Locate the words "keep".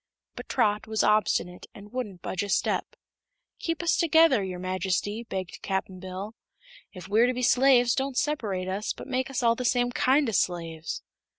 3.59-3.83